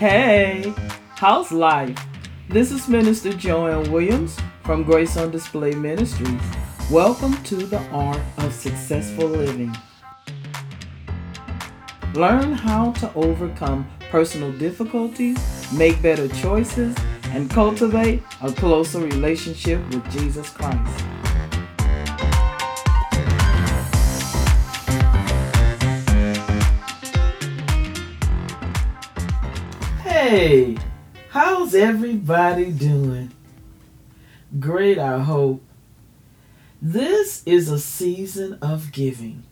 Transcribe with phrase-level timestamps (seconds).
[0.00, 0.72] Hey,
[1.16, 1.94] how's life?
[2.48, 4.34] This is Minister Joanne Williams
[4.64, 6.40] from Grace on Display Ministries.
[6.90, 9.76] Welcome to the Art of Successful Living.
[12.14, 15.36] Learn how to overcome personal difficulties,
[15.70, 21.09] make better choices, and cultivate a closer relationship with Jesus Christ.
[30.30, 30.76] Hey,
[31.30, 33.32] how's everybody doing?
[34.60, 35.60] Great, I hope.
[36.80, 39.42] This is a season of giving,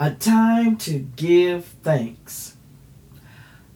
[0.00, 2.56] a time to give thanks.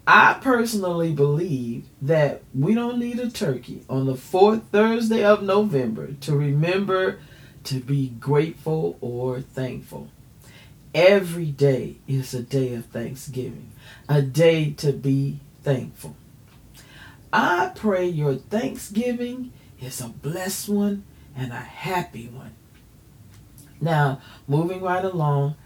[0.05, 6.15] I personally believe that we don't need a turkey on the fourth Thursday of November
[6.23, 7.21] to remember
[7.63, 10.09] to be grateful or thankful.
[10.93, 13.71] Every day is a day of thanksgiving,
[14.09, 16.15] a day to be thankful.
[17.33, 21.03] I pray your Thanksgiving is a blessed one
[21.37, 22.55] and a happy one.
[23.81, 25.57] Now, moving right along,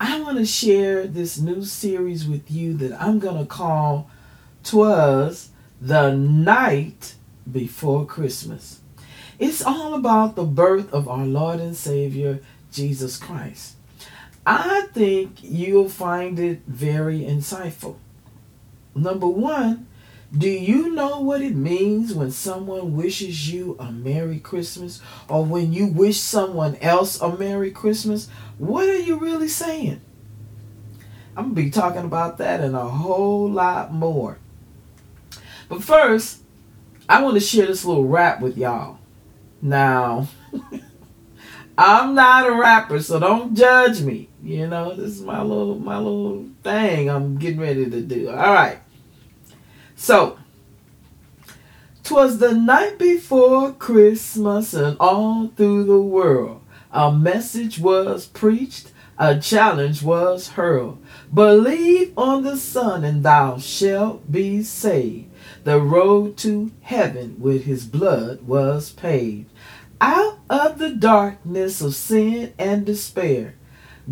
[0.00, 4.08] I want to share this new series with you that I'm going to call
[4.64, 7.16] Twas the Night
[7.52, 8.80] Before Christmas.
[9.38, 12.40] It's all about the birth of our Lord and Savior,
[12.72, 13.74] Jesus Christ.
[14.46, 17.96] I think you'll find it very insightful.
[18.94, 19.86] Number one,
[20.36, 25.72] do you know what it means when someone wishes you a Merry Christmas or when
[25.72, 28.28] you wish someone else a Merry Christmas?
[28.56, 30.00] What are you really saying?
[31.36, 34.38] I'm going to be talking about that and a whole lot more.
[35.68, 36.42] But first,
[37.08, 38.98] I want to share this little rap with y'all.
[39.62, 40.28] Now,
[41.78, 44.29] I'm not a rapper, so don't judge me.
[44.42, 48.30] You know, this is my little my little thing I'm getting ready to do.
[48.30, 48.78] All right.
[49.96, 50.38] So,
[52.02, 59.38] twas the night before Christmas, and all through the world a message was preached, a
[59.38, 61.02] challenge was hurled.
[61.32, 65.30] Believe on the Son, and thou shalt be saved.
[65.64, 69.50] The road to heaven with his blood was paved.
[70.00, 73.54] Out of the darkness of sin and despair,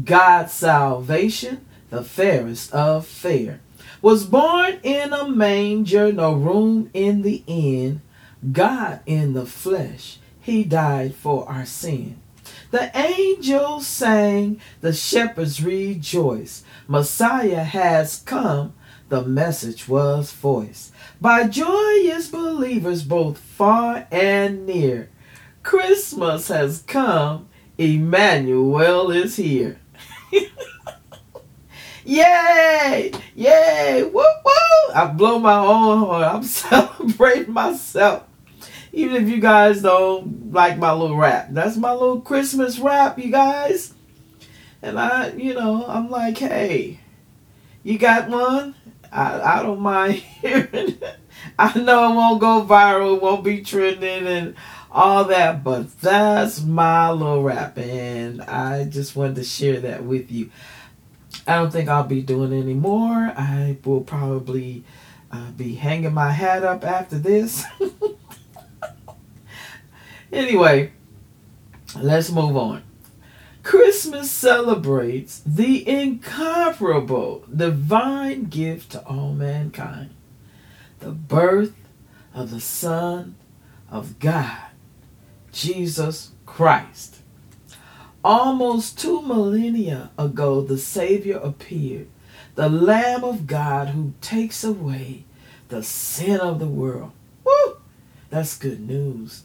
[0.05, 3.61] God's salvation, the fairest of fair
[4.01, 8.03] was born in a manger, no room in the inn.
[8.53, 12.21] God in the flesh, he died for our sin.
[12.71, 16.65] The angels sang, the shepherds rejoiced.
[16.87, 18.75] Messiah has come,
[19.09, 25.11] the message was voiced by joyous believers both far and near.
[25.63, 27.48] Christmas has come,
[27.79, 29.81] Emmanuel is here.
[32.05, 33.13] Yay!
[33.37, 34.03] Yay!
[34.03, 34.95] Woo woo!
[34.95, 36.23] I blow my own horn.
[36.25, 38.25] I'm celebrating myself.
[38.93, 41.49] Even if you guys don't like my little rap.
[41.51, 43.95] That's my little Christmas rap, you guys.
[44.83, 46.99] And I, you know, I'm like, hey,
[47.85, 48.75] you got one?
[49.13, 51.03] I, I don't mind hearing it.
[51.59, 54.55] I know it won't go viral, it won't be trending and
[54.99, 60.33] all that, but that's my little rap, and I just wanted to share that with
[60.33, 60.51] you.
[61.47, 63.33] I don't think I'll be doing any more.
[63.37, 64.83] I will probably
[65.31, 67.65] uh, be hanging my hat up after this.
[70.33, 70.93] anyway,
[71.97, 72.83] let's move on.
[73.63, 80.11] Christmas celebrates the incomparable divine gift to all mankind
[80.99, 81.75] the birth
[82.35, 83.37] of the Son
[83.91, 84.68] of God,
[85.53, 87.17] Jesus Christ.
[88.25, 92.09] Almost two millennia ago, the Savior appeared,
[92.57, 95.25] the Lamb of God who takes away
[95.69, 97.13] the sin of the world.
[97.45, 97.77] Woo!
[98.31, 99.45] That's good news.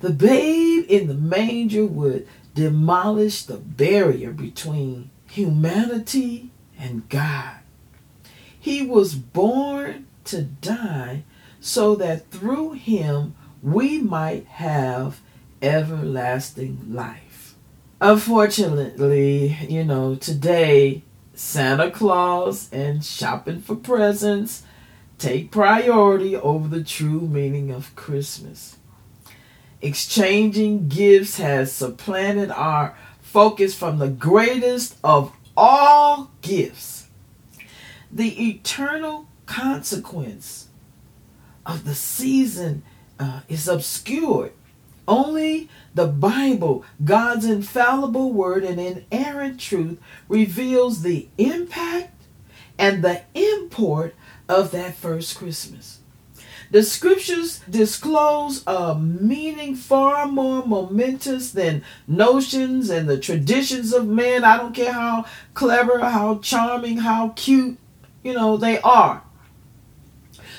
[0.00, 7.56] The babe in the manger would demolish the barrier between humanity and God.
[8.58, 11.24] He was born to die
[11.60, 15.20] so that through him we might have
[15.62, 17.54] everlasting life.
[18.00, 21.02] Unfortunately, you know, today
[21.34, 24.62] Santa Claus and shopping for presents
[25.18, 28.76] take priority over the true meaning of Christmas.
[29.82, 37.08] Exchanging gifts has supplanted our focus from the greatest of all gifts.
[38.10, 40.68] The eternal consequence
[41.64, 42.82] of the season
[43.18, 44.52] uh, is obscured
[45.10, 52.22] only the Bible, God's infallible word and inerrant truth, reveals the impact
[52.78, 54.14] and the import
[54.48, 55.98] of that first Christmas.
[56.70, 64.44] The scriptures disclose a meaning far more momentous than notions and the traditions of men.
[64.44, 67.76] I don't care how clever, how charming, how cute,
[68.22, 69.24] you know, they are.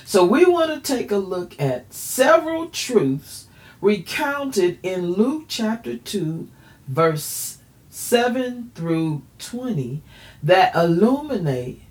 [0.04, 3.41] So we want to take a look at several truths
[3.81, 6.48] recounted in Luke chapter 2,
[6.88, 7.57] verse
[7.89, 10.01] 7 through 20
[10.42, 11.81] that illuminate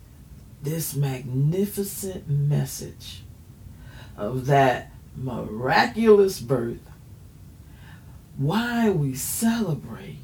[0.63, 3.23] this magnificent message
[4.17, 6.81] of that miraculous birth,
[8.37, 10.19] why we celebrate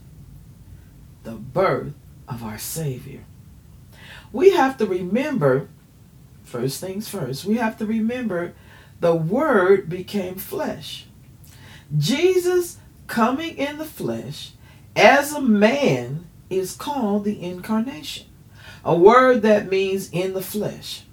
[1.25, 1.95] the birth
[2.29, 3.25] of our Savior.
[4.33, 5.69] We have to remember,
[6.45, 8.55] first things first, we have to remember
[9.01, 11.07] the Word became flesh.
[11.97, 14.53] Jesus coming in the flesh
[14.95, 18.27] as a man is called the incarnation,
[18.85, 21.05] a word that means in the flesh.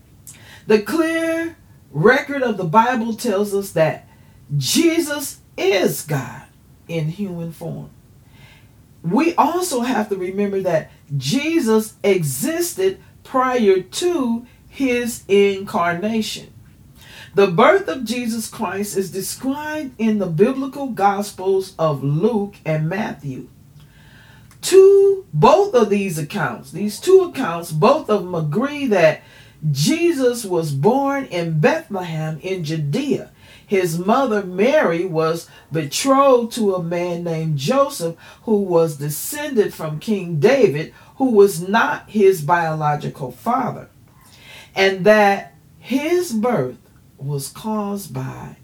[0.68, 1.58] The clear
[1.92, 4.08] record of the Bible tells us that
[4.58, 6.44] Jesus is God
[6.88, 7.90] in human form.
[9.04, 16.53] We also have to remember that Jesus existed prior to his incarnation.
[17.36, 23.50] The birth of Jesus Christ is described in the biblical gospels of Luke and Matthew.
[24.62, 29.24] Two, both of these accounts, these two accounts, both of them agree that
[29.72, 33.32] Jesus was born in Bethlehem in Judea.
[33.66, 40.40] His mother Mary was betrothed to a man named Joseph who was descended from King
[40.40, 43.90] David, who was not his biological father.
[44.76, 46.78] And that his birth
[47.24, 48.58] was caused by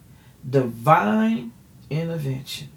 [0.47, 1.51] divine
[1.89, 2.69] intervention.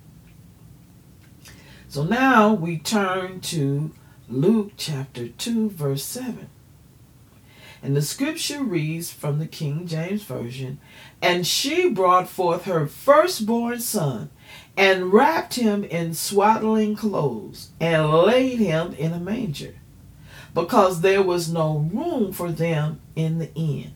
[1.88, 3.92] So now we turn to
[4.28, 6.48] Luke chapter 2, verse 7.
[7.82, 10.78] And the scripture reads from the King James Version
[11.20, 14.30] And she brought forth her firstborn son,
[14.76, 19.74] and wrapped him in swaddling clothes, and laid him in a manger,
[20.54, 23.92] because there was no room for them in the inn.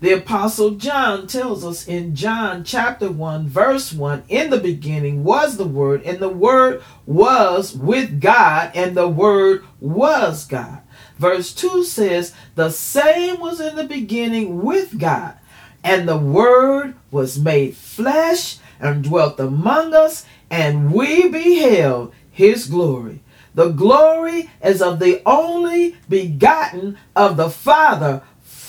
[0.00, 5.56] The Apostle John tells us in John chapter 1, verse 1 In the beginning was
[5.56, 10.80] the Word, and the Word was with God, and the Word was God.
[11.16, 15.36] Verse 2 says, The same was in the beginning with God,
[15.84, 23.22] and the Word was made flesh and dwelt among us, and we beheld his glory.
[23.54, 28.22] The glory is of the only begotten of the Father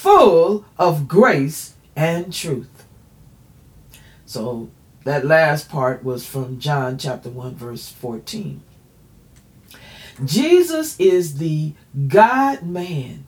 [0.06, 2.86] full of grace and truth.
[4.28, 4.70] So
[5.04, 8.62] that last part was from John chapter 1, verse 14.
[10.24, 11.74] Jesus is the
[12.08, 13.26] God man,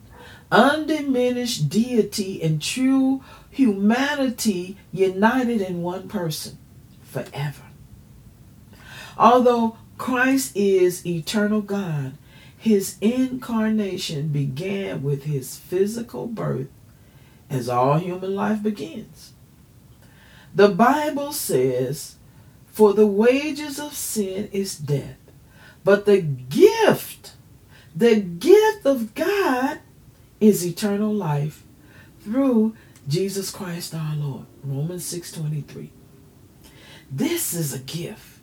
[0.51, 6.59] undiminished deity and true humanity united in one person
[7.01, 7.63] forever.
[9.17, 12.13] Although Christ is eternal God,
[12.57, 16.69] his incarnation began with his physical birth,
[17.49, 19.33] as all human life begins.
[20.53, 22.15] The Bible says,
[22.65, 25.17] For the wages of sin is death,
[25.83, 27.33] but the gift,
[27.95, 29.79] the gift of God
[30.39, 31.63] is eternal life
[32.21, 32.75] through
[33.07, 34.45] Jesus Christ our Lord.
[34.63, 35.91] Romans 6:23.
[37.09, 38.39] This is a gift.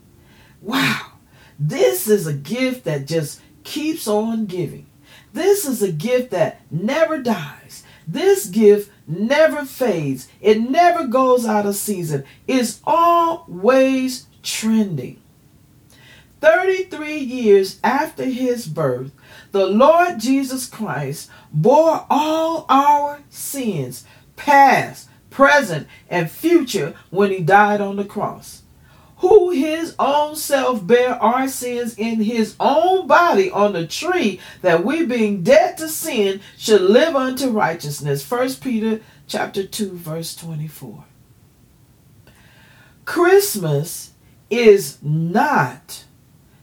[0.63, 1.13] Wow.
[1.59, 4.87] This is a gift that just keeps on giving.
[5.33, 7.83] This is a gift that never dies.
[8.07, 10.29] This gift never fades.
[10.41, 12.25] It never goes out of season.
[12.47, 15.21] It's always trending.
[16.41, 19.11] 33 years after his birth,
[19.53, 24.05] the Lord Jesus Christ bore all our sins,
[24.37, 28.64] past, present, and future, when he died on the cross
[29.29, 34.85] who his own self bare our sins in his own body on the tree, that
[34.85, 38.23] we being dead to sin should live unto righteousness.
[38.23, 41.05] First Peter chapter 2, verse 24.
[43.07, 44.13] Christmas
[44.51, 46.05] is not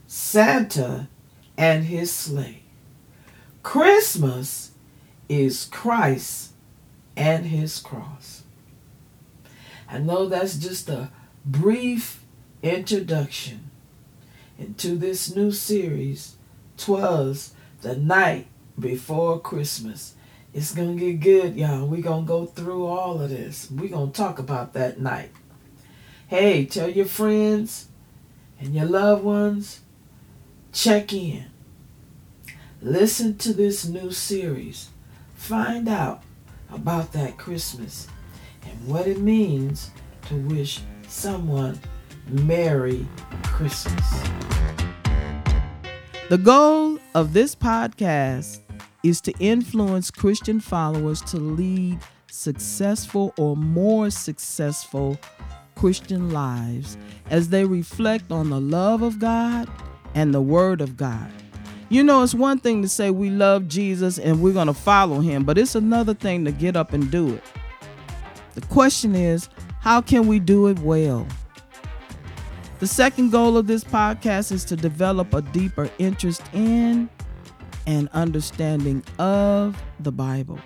[0.06, 1.08] Santa
[1.58, 2.62] and his sleigh.
[3.64, 4.72] Christmas
[5.28, 6.52] is Christ
[7.18, 8.44] and his cross.
[9.90, 11.10] I know that's just a
[11.44, 12.21] brief
[12.62, 13.72] introduction
[14.58, 16.36] into this new series,
[16.78, 18.48] Twas the Night
[18.80, 20.16] Before Christmas.
[20.54, 21.88] It's going to get good, y'all.
[21.88, 23.70] We're going to go through all of this.
[23.72, 25.32] We're going to talk about that night.
[26.28, 27.88] Hey, tell your friends
[28.60, 29.82] and your loved ones,
[30.72, 31.46] check in.
[32.82, 34.90] Listen to this new series.
[35.36, 36.24] Find out
[36.72, 38.08] about that Christmas
[38.64, 39.92] and what it means
[40.28, 41.80] to wish someone
[42.32, 43.08] Merry
[43.44, 44.22] Christmas.
[46.30, 48.60] The goal of this podcast
[49.04, 55.20] is to influence Christian followers to lead successful or more successful
[55.76, 56.98] Christian lives
[57.30, 59.68] as they reflect on the love of God
[60.14, 61.32] and the Word of God.
[61.90, 65.20] You know, it's one thing to say we love Jesus and we're going to follow
[65.20, 67.44] him, but it's another thing to get up and do it.
[68.54, 69.50] The question is,
[69.82, 71.28] how can we do it well?
[72.82, 77.12] The second goal of this podcast is to develop a deeper interest in
[77.86, 80.58] and understanding of the Bible.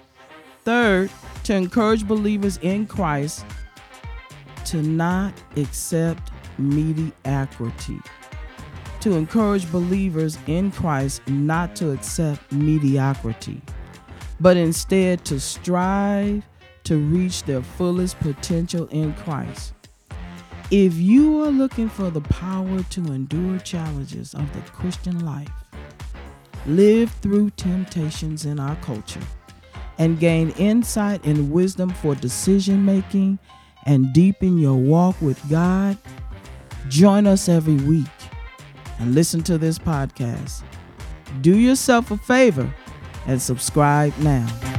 [0.63, 1.11] Third,
[1.43, 3.45] to encourage believers in Christ
[4.63, 7.99] to not accept mediocrity.
[9.01, 13.61] To encourage believers in Christ not to accept mediocrity,
[14.39, 16.45] but instead to strive
[16.85, 19.74] to reach their fullest potential in Christ.
[20.71, 25.51] If you are looking for the power to endure challenges of the Christian life,
[26.65, 29.21] live through temptations in our culture,
[29.99, 33.37] and gain insight and wisdom for decision making
[33.85, 35.97] and deepen your walk with God,
[36.89, 38.07] join us every week
[38.99, 40.63] and listen to this podcast.
[41.41, 42.73] Do yourself a favor
[43.27, 44.74] and subscribe now.